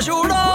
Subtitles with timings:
[0.00, 0.49] juro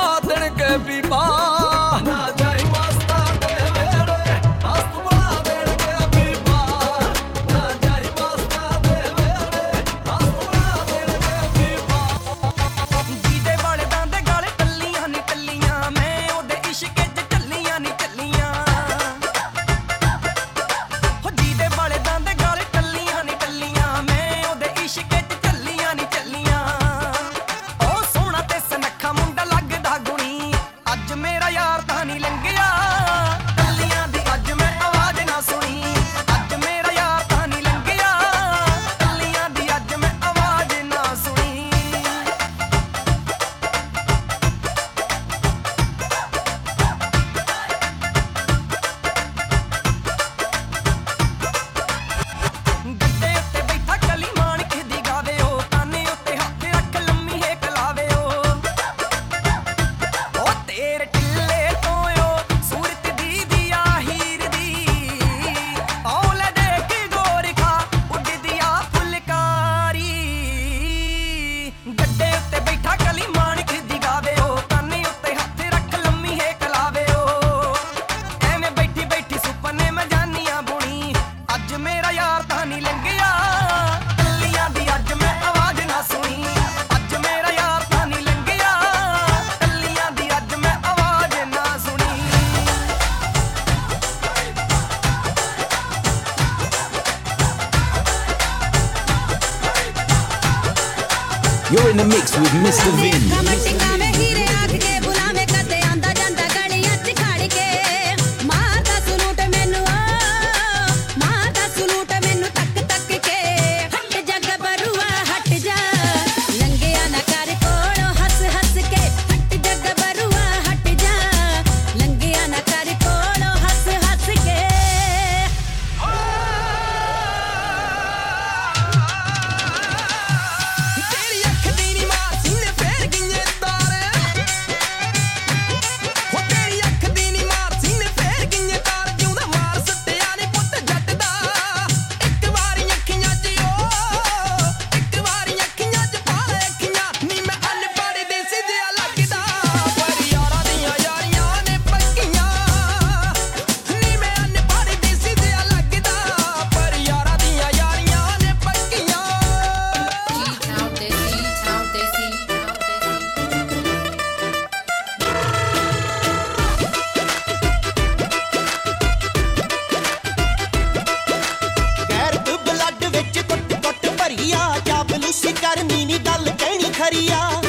[175.36, 177.65] ਸੀ ਕਰ ਮੀਨੀ ਗੱਲ ਕਹਿਣੀ ਖਰੀਆ।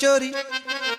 [0.00, 0.32] ਚੋਰੀ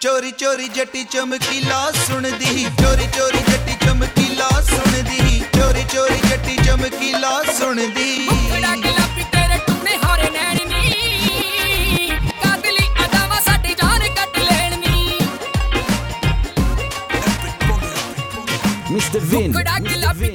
[0.02, 8.28] ਚੋਰੀ ਚੋਰੀ ਜੱਟੀ ਚਮਕੀਲਾ ਸੁਣਦੀ ਚੋਰੀ ਚੋਰੀ ਜੱਟੀ ਚਮਕੀਲਾ ਸੁਣਦੀ ਚੋਰੀ ਚੋਰੀ ਜੱਟੀ ਚਮਕੀਲਾ ਸੁਣਦੀ
[8.32, 15.18] ਮੁਕੜਾ ਗੁਲਾਬੀ ਤੇਰੇ ਟੁੰਨੇ ਹਾਰੇ ਨੈਣ ਨੀ ਕਾਦਲੀ ਅਦਾਵਾ ਸਾਡੀ ਜਾਨ ਕੱਟ ਲੈਣ ਨੀ
[18.92, 20.34] ਮਿਸਟਰ ਵਿਨ ਮੁਕੜਾ ਗੁਲਾਬੀ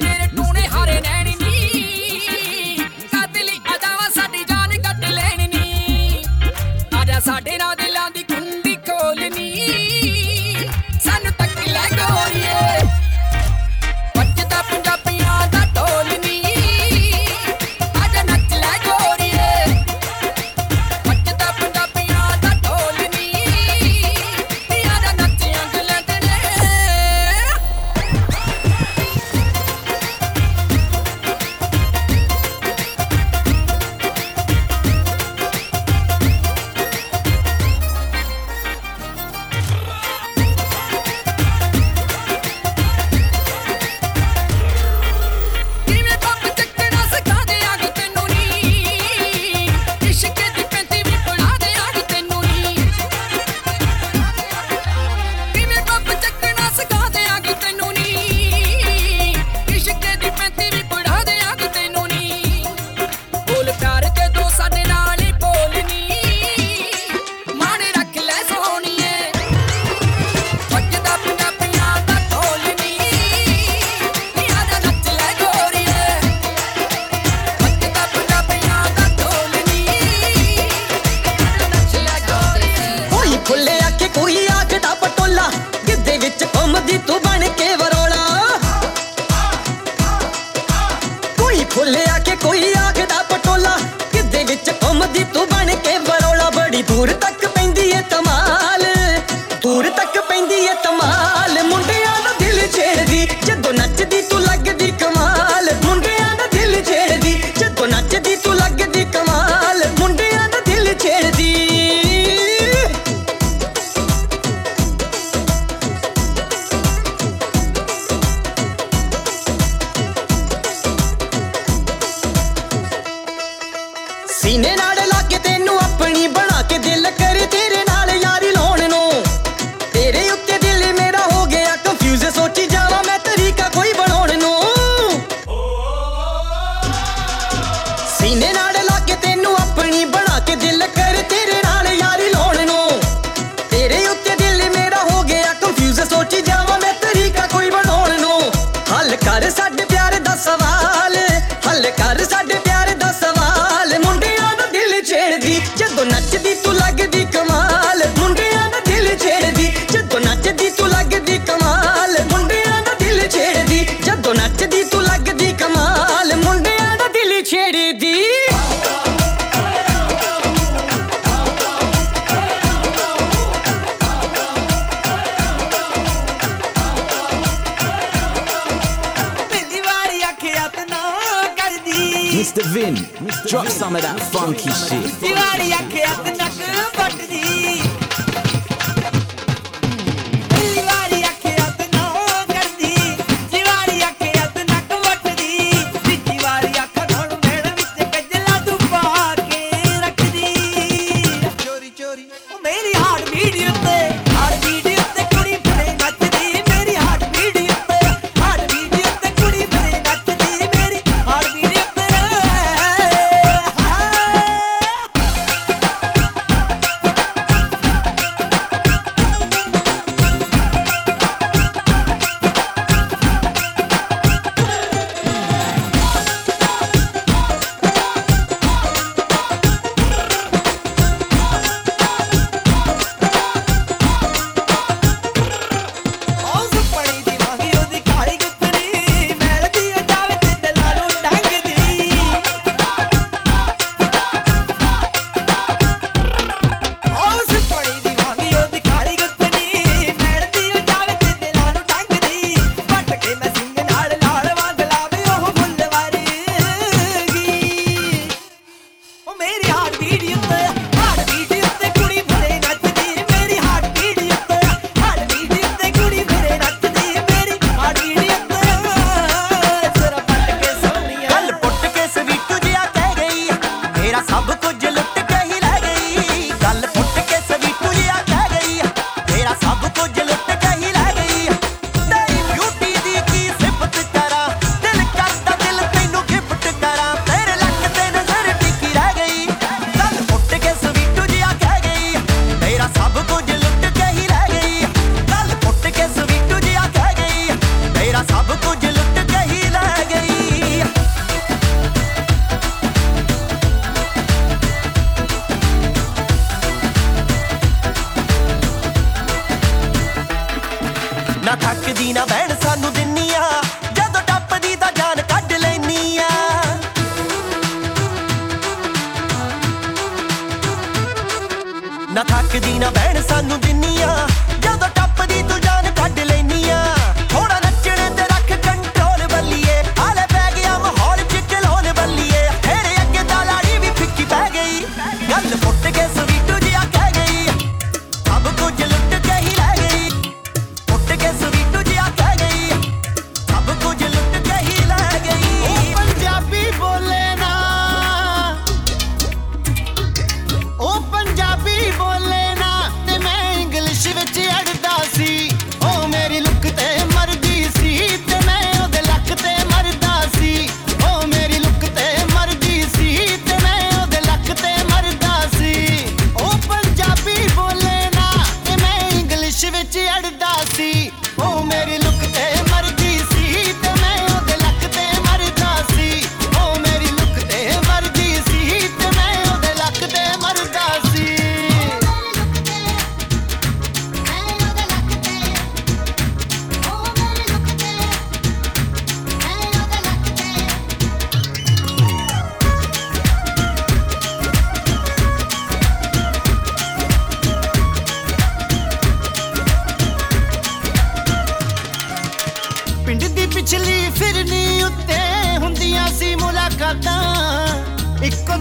[95.17, 97.36] ਦੀ ਤੂੰ ਬਣ ਕੇ ਬਰੋਲਾ ਬੜੀ ਦੂਰ ਤੱਕ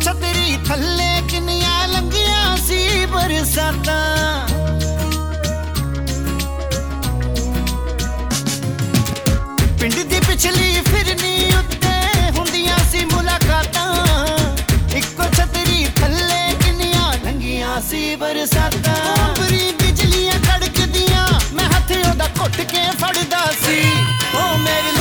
[0.00, 4.46] ਛਤਰੀ ਥੱਲੇ ਕਿੰਨੀਆਂ ਲੰਗੀਆਂ ਸੀ ਬਰਸਾਤਾਂ।
[9.80, 11.94] ਪਿੰਡ ਦੀ ਪਿਛਲੀ ਫਿਰਨੀ ਉੱਤੇ
[12.38, 13.94] ਹੁੰਦੀਆਂ ਸੀ ਮੁਲਾਕਾਤਾਂ।
[14.96, 22.84] ਇੱਕੋ ਛਤਰੀ ਥੱਲੇ ਕਿੰਨੀਆਂ ਲੰਗੀਆਂ ਸੀ ਬਰਸਾਤਾਂ। ਬਰੀ ਬਿਜਲੀਆਂ ਖੜਕਦੀਆਂ, ਮੈਂ ਹੱਥ ਉਹਦਾ ਘੁੱਟ ਕੇ
[23.00, 23.80] ਫੜਦਾ ਸੀ।
[24.34, 24.95] ਉਹ ਮੇਰੇ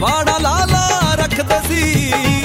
[0.00, 2.39] ਤਾਂ ਲਾਲਾ ਲਾ ਰੱਖਦੇ ਸੀ।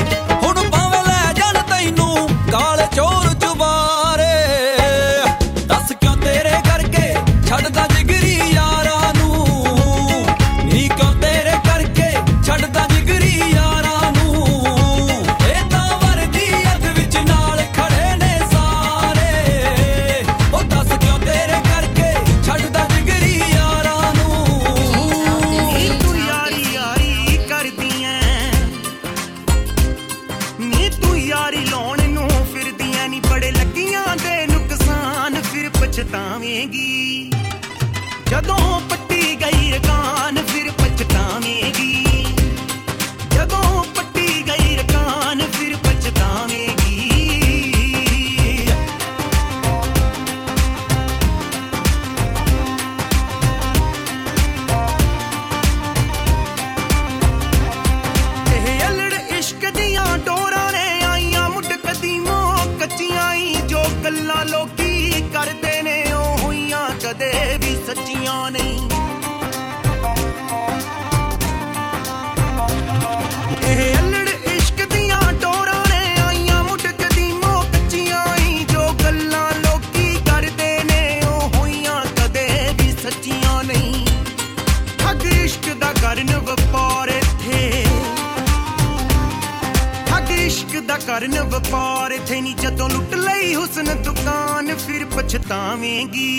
[95.76, 96.35] coming again.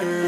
[0.00, 0.21] girl.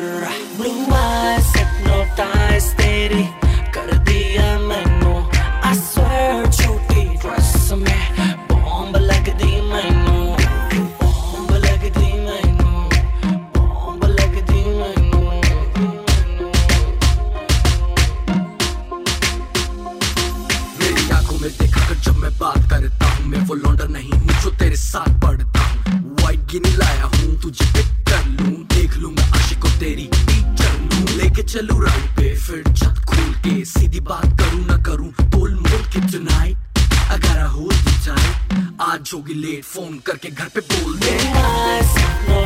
[40.50, 40.98] Pitbull.
[41.32, 41.86] Más,
[42.28, 42.43] no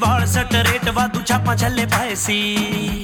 [0.00, 3.02] વાળ સટ રેટ વાદુ છાપા છલ્લે પાયસી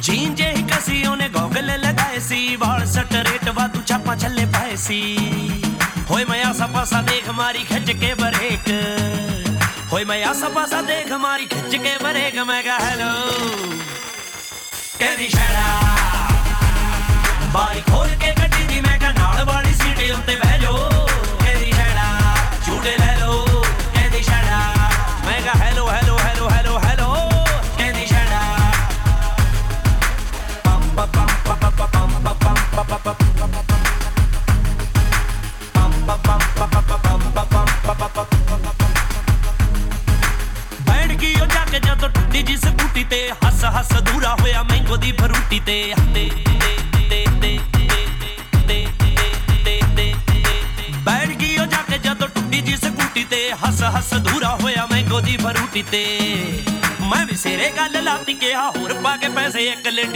[0.00, 5.62] જીંજે કસીઓને ગોગલે લગાયસી વાળ સટ રેટ વાદુ છાપા છલ્લે પાયસી
[6.08, 8.68] હોય મયા સપાસા દેખ મારી ખચ કે બરેક
[9.90, 13.12] હોય મયા સપાસા દેખ મારી ખચ કે બરેક મેં કહા હેલો
[14.98, 15.78] કેરી શેડા
[17.54, 19.43] બારી ખોલ કે કટી દી મેં કહા નાળ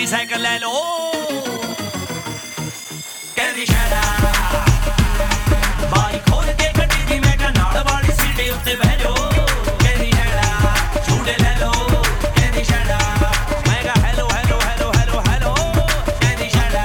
[0.09, 1.13] ਸਾਈਕਲ ਲੈ ਲਓ
[3.37, 4.03] ਕਹਿੰਦੀ ਸ਼ੈਰਾ
[5.93, 9.15] ਬਾਈ ਖੋਲ ਕੇ ਗੱਡੀ ਦੀ ਮੈਂ ਕਾ ਨਾਲ ਵਾਲੀ ਸੀਟ ਉੱਤੇ ਬਹਿ ਜਾਓ
[9.75, 10.75] ਕਹਿੰਦੀ ਸ਼ੈਰਾ
[11.09, 12.99] ਝੂੜੇ ਲੈ ਲਓ ਕਹਿੰਦੀ ਸ਼ੈਰਾ
[13.67, 15.55] ਮੈਂ ਕਾ hello hello hello hello hello
[16.11, 16.85] ਕਹਿੰਦੀ ਸ਼ੈਰਾ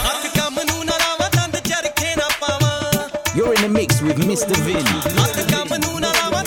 [0.00, 4.24] ਹੱਥ ਕੰਮ ਨੂੰ ਨਾ ਲਾਵਾਂ ਦੰਦ ਚਰਖੇ ਨਾ ਪਾਵਾਂ you are in a mix with
[4.26, 4.86] mister win
[5.18, 6.42] ਹੱਥ ਕੰਮ ਨੂੰ ਨਾ ਲਾਵਾਂ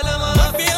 [0.00, 0.71] لا ما في